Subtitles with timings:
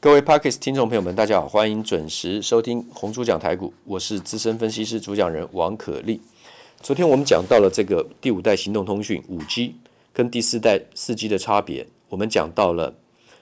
[0.00, 6.20] 各位 Podcast 听众朋友们，大家好，欢迎准时收听红猪讲台股，我是资深分析师主讲人王可立。
[6.80, 9.74] 昨天我们讲到了这个第五代行动通讯五 G
[10.12, 12.94] 跟第四代四 G 的差别，我们讲到了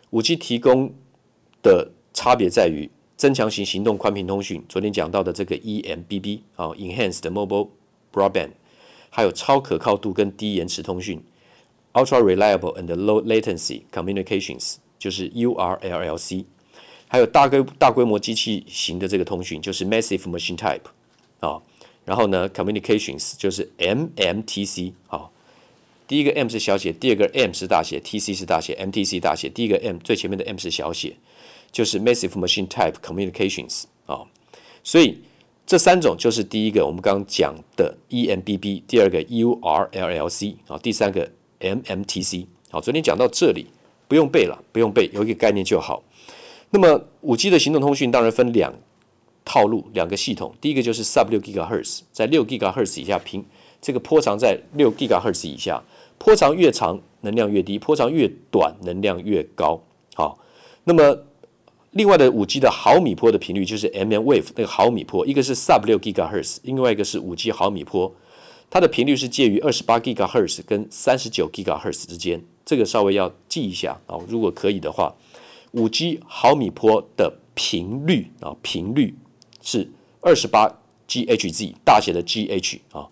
[0.09, 0.95] 五 G 提供
[1.63, 7.69] 的差别在于增强型行动宽频通讯，昨天讲到的这个 eMBB 啊，Enhanced Mobile
[8.11, 8.53] Broadband，
[9.11, 11.23] 还有超可靠度跟低延迟通讯
[11.93, 14.77] ，Ultra Reliable and Low Latency Communications。
[15.07, 16.45] 就是 URLLC，
[17.07, 20.81] 还有大规大规模机器型的这个通讯，就是 Massive Machine Type
[21.39, 21.63] 啊。
[22.05, 25.31] 然后呢，Communications 就是 MMTC 啊。
[26.09, 29.49] 第一个 M 是小写，第二个 M 是大写，TC 是大写，MTC 大写。
[29.49, 31.17] 第一个 M 最前面的 M 是小写，
[31.71, 34.27] 就是 Massive Machine Type Communications 啊。
[34.83, 35.21] 所以
[35.65, 42.47] 这三种就是第一个我们刚刚讲的 eMBB，第二个 URLLC 啊，第三个 MMTC。
[42.71, 43.67] 好，昨天讲到这里。
[44.09, 46.03] 不用背了，不用背，有一个概念就好。
[46.71, 48.75] 那么五 G 的行动通讯当然分两
[49.45, 50.55] 套路，两个系统。
[50.61, 53.45] 第一个就是 sub 六 GHz，在六 GHz 以下，频
[53.81, 55.83] 这个波长在六 GHz 以下，
[56.19, 59.81] 波长越长能量越低，波长越短能量越高。
[60.15, 60.39] 好，
[60.85, 61.25] 那么
[61.93, 68.13] 另外的五 G 的毫米波的频率就是 mm wave 那个毫米波，一个是 sub 六 GHz，另外一个是五 G 毫米波，
[68.69, 72.43] 它的频率是介于二十八 GHz 跟三十九 GHz 之间。
[72.67, 75.15] 这个稍微要记一下啊，如果可以的话，
[75.71, 79.15] 五 G 毫米波的频率啊，频率
[79.63, 79.89] 是
[80.21, 83.09] 二十八 GHz 大写的 GH 啊，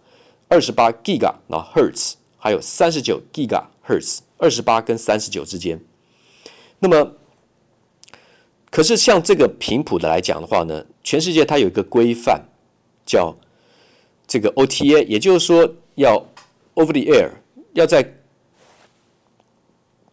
[0.49, 5.81] 二十八 Giga 啊 Hertz，还有三十九 Giga Hertz，二十八跟三十九之间。
[6.81, 7.13] 那么，
[8.71, 12.49] 可是像这个频谱的来讲的话呢，全世界它有一个规范
[13.07, 13.37] 叫
[14.27, 16.27] 这个 OTA，也就是说要
[16.75, 17.31] Over the Air
[17.75, 18.17] 要在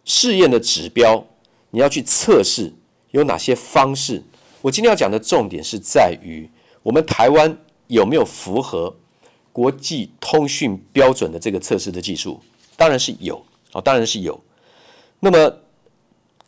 [0.03, 1.25] 试验的指标，
[1.69, 2.73] 你要去测试
[3.11, 4.23] 有哪些方式？
[4.61, 6.49] 我今天要讲的重点是在于
[6.83, 7.57] 我们台湾
[7.87, 8.95] 有没有符合
[9.51, 12.39] 国际通讯标准的这个测试的技术？
[12.77, 14.39] 当然是有啊，当然是有。
[15.19, 15.57] 那么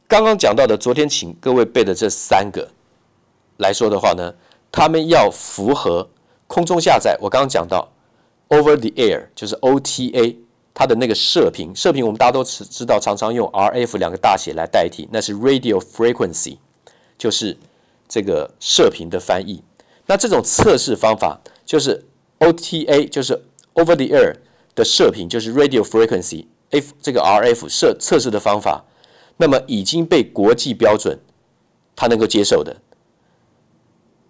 [0.08, 2.72] 刚刚讲到的，昨天请各位背的这三个
[3.58, 4.34] 来说的话呢，
[4.72, 6.10] 他们要符合
[6.48, 7.18] 空中下载。
[7.22, 7.92] 我刚刚讲到
[8.50, 10.38] Over the Air 就是 OTA。
[10.74, 16.58] 它的那个射频，射频我们大家都知知道，常常用 RF 两个大写来代替，那是 Radio Frequency，
[17.18, 17.56] 就是
[18.08, 19.64] 这个射频的翻译。
[20.08, 22.04] 那这种测试方法就是
[22.40, 23.34] OTA，就是
[23.76, 24.36] Over the Air
[24.74, 28.84] 的射频，就是 Radio Frequency，F 这个 RF 射测试的方法，
[29.38, 31.20] 那么已经被国际标准
[31.96, 32.76] 它能够接受的。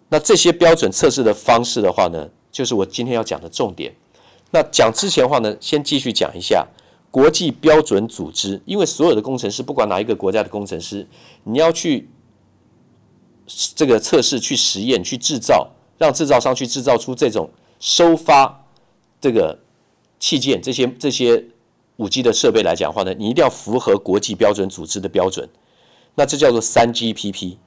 [0.09, 3.95] 那这些标准测试的方式的话呢，就是我今天要讲的重点。
[4.55, 6.67] 那讲之前话呢，先继续讲一下
[7.09, 11.07] 国际标准组织，因为所有的工程师，不管哪一个国家的工程师，
[11.43, 12.07] 你要去
[13.75, 17.49] 这个测试、去实验、去制造，让制造商去制造出这种
[17.79, 18.63] 收发
[19.19, 19.59] 这个
[20.19, 21.43] 器件、这些这些
[21.95, 25.49] 五 G 的设备来讲的话呢，你一定要符合国际标准组织的标准。
[26.13, 27.57] 那这叫做三 GPP，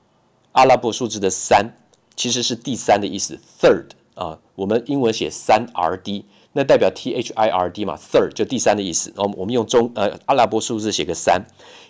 [0.53, 1.76] 阿拉伯数字的三
[2.14, 6.22] 其实是第三的意思，third 啊，我们英文写三 RD。
[6.56, 9.12] 那代表 T H I R D 嘛，third 就第三的意思。
[9.15, 11.44] 然后我们用中呃阿拉伯数字写个三，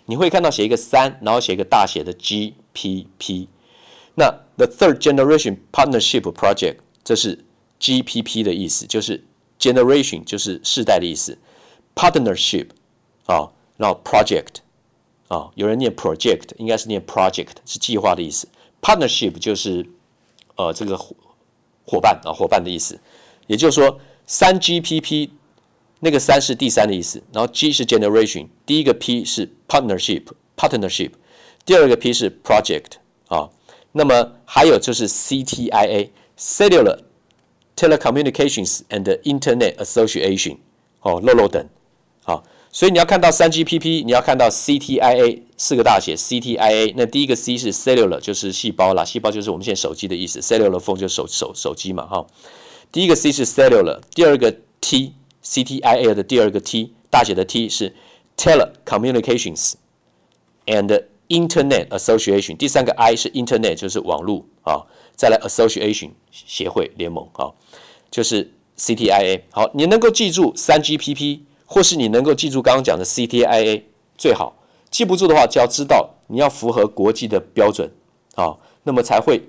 [0.07, 3.47] 你会看到写一个三，然后写一个大写的 G P P。
[4.15, 7.45] 那 The Third Generation Partnership Project 这是
[7.79, 9.23] G P P 的意思，就是
[9.57, 11.37] generation 就是世代的意思
[11.95, 12.67] ，partnership
[13.25, 14.57] 啊，然后 project
[15.29, 18.49] 啊，有人念 project，应该是念 project 是计划的意思
[18.81, 19.85] ，partnership 就是
[20.57, 22.99] 呃这个伙伴啊伙伴的意思，
[23.47, 23.97] 也就是说。
[24.27, 25.29] 三 GPP，
[26.01, 31.11] 那个三是第三的意思，然后 G 是 generation，第一个 P 是 partnership，partnership，
[31.65, 32.97] 第二个 P 是 project
[33.29, 33.49] 啊，
[33.93, 36.99] 那么还有就是 CTIA，Cellular
[37.77, 40.57] Telecommunications and Internet Association，
[41.01, 41.65] 哦，漏漏等，
[42.23, 52.27] 好，所以你要看到三 GPP，你要看到 CTIA 四个大写 CTIA，那第一个 C 是 cellular，就是细胞啦，细胞就是我们现在手机的意思，cellular phone 就是手手手机嘛，哈。
[52.91, 57.95] 第一个 C 是 cellular，第二个 T C T I A 的第二个 T 大写的 T 是
[58.37, 59.73] telecommunications
[60.65, 64.85] and internet association，第三个 I 是 internet 就是网络啊，
[65.15, 67.51] 再来 association 协会联盟啊，
[68.09, 69.43] 就是 C T I A。
[69.51, 73.85] 好，你能够记住三 G P P，或是你能够记住刚刚讲的 C T I A
[74.17, 74.55] 最好。
[74.89, 77.91] 记不住的话，就要知道你要符合国际的标准
[78.35, 79.43] 啊，那么才会。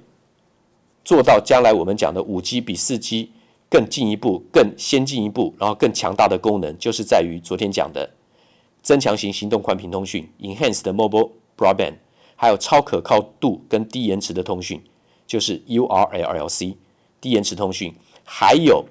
[1.09, 3.31] 做到将来我们讲的五 G 比四 G
[3.71, 8.11] 更进一步、更先进一步，然后更强大的功能，就是在于昨天讲的
[8.83, 11.95] 增强型行动宽频通讯 （Enhanced Mobile Broadband），
[12.37, 14.83] 还有超可靠度跟低延迟的通讯，
[15.27, 16.75] 就是 URLLC
[17.23, 18.85] 低延迟通讯，还有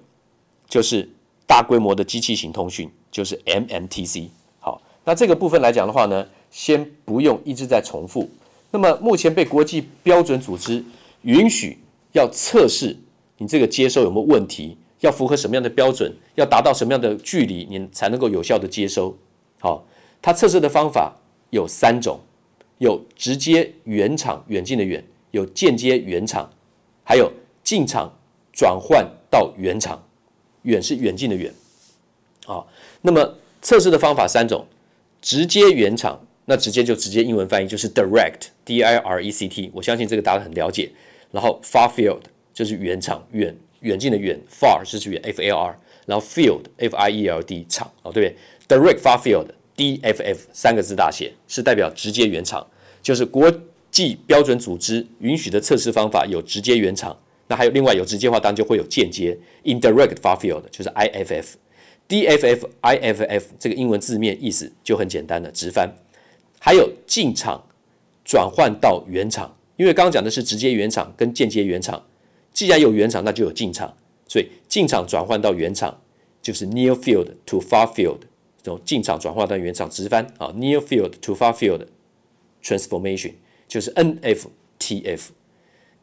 [0.67, 1.07] 就是
[1.45, 4.29] 大规模的机器型通讯，就是 MMTC。
[4.59, 8.27] 好，那这个部分来讲的话呢，先不用一直在重复。
[8.71, 10.83] 那么目前被国际标准组织
[11.21, 11.77] 允许
[12.13, 12.97] 要测试
[13.37, 19.17] 你这个接收有没有问题，要符合什么样的标准，要达到什么样的距离，你才能够有效的接收。
[19.59, 19.85] 好，
[20.21, 21.17] 它测试的方法
[21.49, 22.19] 有三种。
[22.79, 26.47] 有直接原厂远近的远，有间接原厂，
[27.03, 27.33] 还有
[27.63, 28.13] 进场
[28.53, 30.03] 转换到原厂，
[30.61, 31.51] 远是远近的远。
[32.45, 32.67] 好，
[33.01, 34.63] 那么测试的方法三种：
[35.19, 40.91] 直接原厂，那直接就直接英文翻译就是 direct，d i r e c t，我相信这个大家很了解。
[41.31, 42.21] 然后 far field
[42.53, 48.35] 就是原厂远远近的远，far 是指远 f a r，然后 field f i e l d 厂哦，对不
[48.67, 49.47] 对？direct far field。
[49.77, 52.65] DFF 三个字大写是代表直接原厂，
[52.99, 53.47] 就是国
[53.91, 57.15] 际标准组织允许的测试方法有直接原厂，
[57.47, 61.45] 那还有另外有直接话，当然就会有间接 indirect far field，就是 IFF。
[62.09, 65.93] DFF IFF 这个英文字面意思就很简单了，直翻。
[66.59, 67.63] 还有进场
[68.25, 72.05] 转换到原厂，因为刚刚讲的是直接原厂跟间接原厂，
[72.51, 73.95] 既然有原厂，那就有进厂，
[74.27, 76.01] 所以进厂转换到原厂
[76.41, 78.19] 就是 near field to far field。
[78.63, 81.85] 从进厂转换到原厂直翻啊，near field to far field
[82.61, 83.31] transformation
[83.65, 85.21] 就是 NFTF。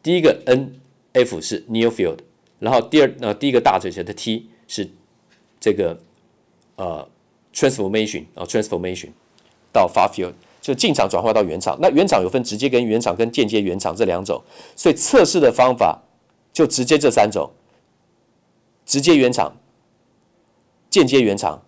[0.03, 2.21] 第一个 NF 是 near field，
[2.61, 4.89] 然后第二呃第一个大嘴型的 T 是
[5.61, 6.01] 这个
[6.77, 7.07] 呃
[7.53, 9.09] transformation 啊 transformation
[9.71, 10.33] 到 far field
[10.65, 11.77] 就进厂转换到原厂。
[11.83, 14.43] 那原厂有分直接跟原厂跟间接原厂这两种，
[14.75, 16.01] 所以测试的方法
[16.55, 17.51] 就直接这三种：
[18.87, 19.55] 直接原厂、
[20.89, 21.61] 间接原厂，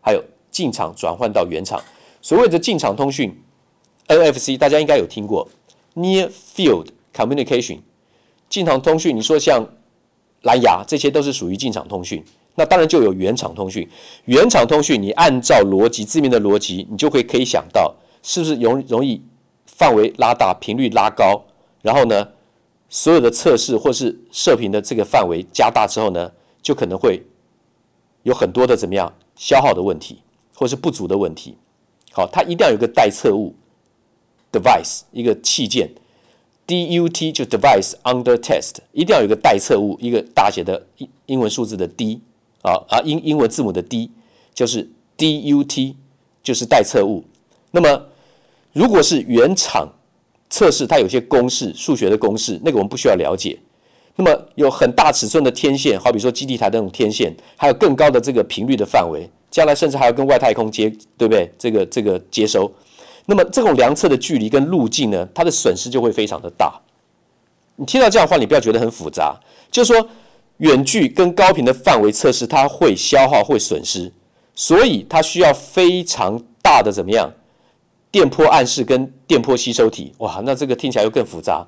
[0.00, 0.24] 还有。
[0.50, 1.80] 进厂转换到原厂，
[2.20, 3.38] 所谓的进场通讯
[4.08, 5.46] NFC，大家应该有听过
[5.94, 7.80] Near Field Communication。
[8.48, 9.64] 进场通讯，你说像
[10.42, 12.24] 蓝牙，这些都是属于进场通讯。
[12.56, 13.86] 那当然就有原厂通讯。
[14.24, 19.22] 原厂通讯，你按照逻辑字面的逻辑，你就会可以想到，是不是容容易
[19.66, 21.44] 范围拉大，频率拉高，
[21.82, 22.28] 然后呢，
[22.88, 26.32] 所有的测试或是射频的这个范围加大之后呢，
[26.62, 27.22] 就可能会
[28.22, 30.22] 有很多的怎么样消耗的问题。
[30.60, 31.56] 或是不足的问题，
[32.10, 33.54] 好，它一定要有个待测物
[34.50, 35.88] device，一个器件
[36.66, 42.20] ，DUT 就 device under test，一定要有个待测物，一个大写的英英文数字的 D
[42.62, 44.10] 啊啊英英文字母的 D，
[44.52, 45.94] 就是 DUT，
[46.42, 47.22] 就是待测物。
[47.78, 48.06] 那么
[48.72, 49.88] 如果是原厂
[50.50, 53.56] 测试，它有些公式，数学的公式，那个我们不需要了解。
[54.16, 59.30] 那么有很大尺寸的天线，好比说基地台那种天线，还有更高的这个频率的范围。
[59.48, 61.48] 将来甚至还要跟外太空接，对不对？
[61.56, 62.70] 这个这个接收，
[63.26, 66.80] 那么这种量测的距离跟路径呢，它的损失就会非常的大。
[67.76, 69.38] 你听到这样的话，你不要觉得很复杂，
[69.70, 70.08] 就是说
[70.56, 74.12] 远距跟高频的范围测试，它会消耗会损失，
[74.54, 77.32] 所以它需要非常大的怎么样？
[78.10, 80.12] 电波暗示跟电波吸收体。
[80.18, 81.66] 哇，那这个听起来又更复杂。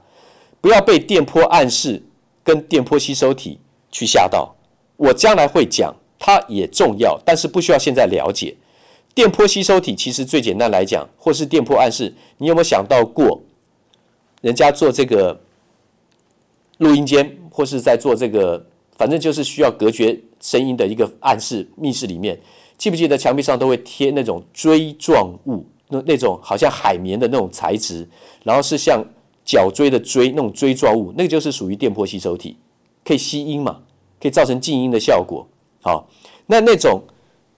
[0.60, 2.02] 不要被电波暗示
[2.44, 3.58] 跟电波吸收体
[3.90, 4.54] 去吓到。
[4.96, 5.94] 我将来会讲。
[6.22, 8.54] 它也重要，但是不需要现在了解。
[9.14, 13.40] 电波吸收体其实最简单来讲，或是电波暗示，你有没有想到过，
[14.42, 15.40] 人家做这个
[16.76, 18.62] 录音间，或是在做这个，
[18.98, 22.38] 反正就是需要隔绝声音的一个暗示密室里面，
[22.76, 28.08] 记不记得墙壁上都会贴那种锥状物，那那种好像海绵的那种材质，
[28.42, 29.04] 然后是像
[29.44, 32.56] 角锥的锥那种锥状物，那个就是属于电波吸收体，
[33.04, 33.80] 可以吸音嘛，
[34.20, 35.46] 可以造成静音的效果。
[35.82, 36.08] 好，
[36.46, 37.02] 那那种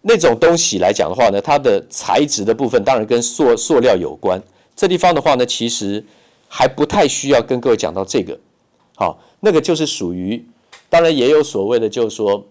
[0.00, 4.42] 那种东西来讲的话呢，它的材质的部分当然跟塑塑料有关。
[4.74, 6.04] 这地方的话呢，其实
[6.48, 8.38] 还不太需要跟各位讲到这个。
[8.94, 10.44] 好，那个就是属于，
[10.88, 12.44] 当然也有所谓的，就是说，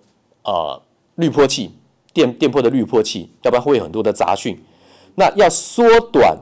[0.43, 0.81] 呃，
[1.15, 1.71] 滤波器，
[2.13, 4.61] 电电波的滤波器，要不然会有很多的杂讯。
[5.15, 6.37] 那要缩短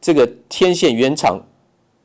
[0.00, 1.40] 这个天线原厂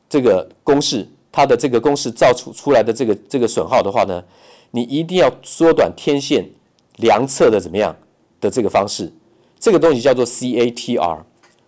[0.09, 4.23] 这个公式，它的这个公式造出出来的这个这个损耗的话呢，
[4.71, 6.49] 你一定要缩短天线。
[6.97, 7.95] 量测的怎么样
[8.41, 9.13] 的这个方式，
[9.59, 11.19] 这个东西叫做 CATR。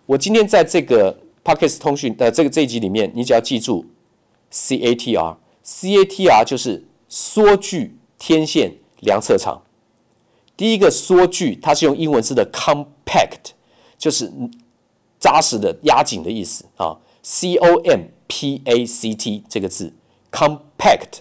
[0.04, 3.86] 我今天在这个 Podcast 通讯的这个这一集里面，你只要记住
[4.50, 5.36] CATR。
[5.64, 9.62] CATR 就是缩距天线量测场。
[10.56, 13.52] 第一个缩距，它是用英文字的 compact，
[14.00, 14.28] 就是
[15.20, 16.98] 扎实的、压紧的意思啊。
[17.22, 19.92] C O M P A C T 这个字
[20.32, 21.20] compact，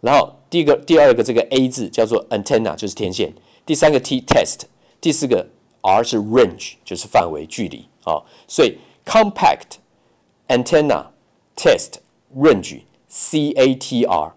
[0.00, 0.36] 然后。
[0.50, 3.34] 第一个、第二个这个 A 字叫做 antenna，就是天线。
[3.66, 4.60] 第三个 T test，
[5.00, 5.44] 第四个
[5.80, 8.22] R 是 range，就是范围、距离啊。
[8.46, 9.78] 所以 compact
[10.46, 11.06] antenna
[11.56, 11.94] test
[12.36, 14.34] range CATR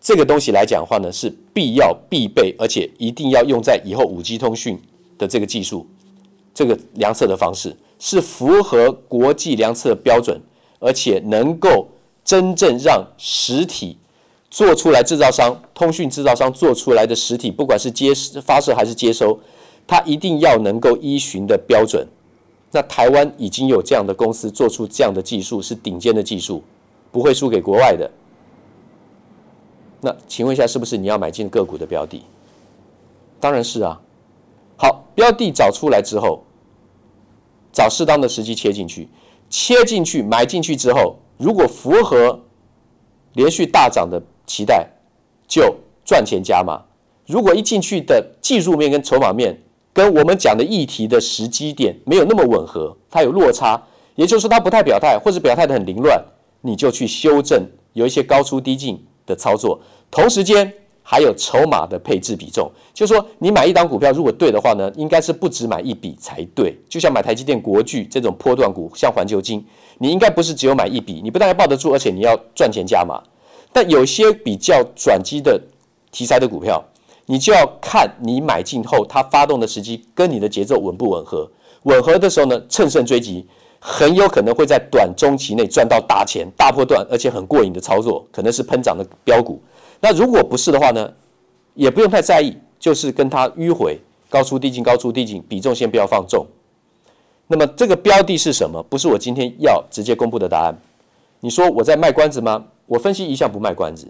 [0.00, 4.82] 这个东西来讲的话呢，是必要必备，而且一定要用在以后 5G 通讯
[5.18, 5.86] 的这个技术，
[6.58, 10.40] 这个量测的方式是符合国际量测标准，
[10.80, 11.86] 而且能够
[12.24, 13.96] 真正让实体
[14.50, 18.12] 做出来，制造商、通讯制造商做出来的实体，不管是接
[18.42, 19.38] 发射还是接收，
[19.86, 22.04] 它一定要能够依循的标准。
[22.72, 26.60] 那台湾已经有这样的公司做出这样的技术，是顶尖的技术，
[27.12, 28.10] 不会输给国外的。
[30.00, 32.24] 那请问一下，是不是你要买进个股的标的？
[33.38, 34.00] 当然是啊。
[34.76, 36.40] 好，标的找出来之后，
[37.78, 39.08] 找适当的时机切进去，
[39.48, 42.40] 切进去买进去之后，如果符合
[43.34, 44.84] 连续大涨的期待，
[45.46, 46.82] 就赚钱加码。
[47.24, 53.80] 如果一进去的技术面跟筹码面跟我们讲的议题的时机点没有那么吻合，它有落差，
[54.16, 56.20] 也就是说它不太表态，或者表态得很凌乱，
[56.62, 59.80] 你就去修正，有一些高出低进的操作，
[60.10, 60.72] 同时间
[61.10, 66.78] 还有筹码的配置比重，就是说你买一档股票，如果对的话呢，应该是不止买一笔才对。
[66.86, 69.64] 就像买台积电、国巨这种波段股，像环球金，
[69.96, 73.22] 你应该不是只有买一笔，你不但要抱得住，而且你要赚钱加码。
[73.72, 75.58] 但有些比较转机的
[76.12, 76.84] 题材的股票，
[77.24, 81.50] 你就要看你买进后它发动的时机跟你的节奏吻不吻合。
[81.84, 83.46] 吻合的时候呢，乘胜追击。
[83.80, 89.62] 很有可能会在短中期内赚到大钱、大波段，而且很过瘾的操作，可能是喷涨的标股。
[90.00, 91.12] 那如果不是的话呢，
[91.74, 96.46] 也不用太在意，就是跟它迂回，高出低进，高出低进，比重先不要放重。
[97.46, 98.82] 那么这个标的是什么？
[98.84, 100.74] 不是我今天要直接公布的答案。
[101.40, 102.64] 你说我在卖关子吗？
[102.86, 104.06] 我分析一向不卖关子，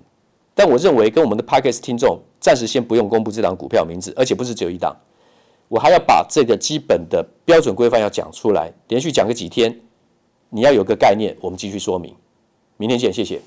[0.54, 4.96] 但我认为跟我们的 Podcast 听众暂时先不用公布这档股票名字，而且不是只有一档。
[5.68, 9.78] 我还要把这个基本的标准规范要讲出来，连续讲个几天，
[10.48, 11.36] 你要有个概念。
[11.40, 12.14] 我们继续说明，
[12.76, 13.40] 明天见，谢谢。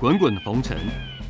[0.00, 0.76] 滚滚红尘，